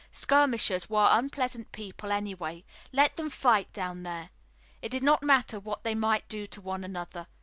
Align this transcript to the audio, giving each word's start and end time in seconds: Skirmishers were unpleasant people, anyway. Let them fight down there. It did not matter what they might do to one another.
Skirmishers 0.11 0.89
were 0.89 1.07
unpleasant 1.11 1.71
people, 1.71 2.11
anyway. 2.11 2.63
Let 2.91 3.17
them 3.17 3.29
fight 3.29 3.71
down 3.71 4.01
there. 4.01 4.31
It 4.81 4.89
did 4.89 5.03
not 5.03 5.21
matter 5.21 5.59
what 5.59 5.83
they 5.83 5.93
might 5.93 6.27
do 6.27 6.47
to 6.47 6.59
one 6.59 6.83
another. 6.83 7.27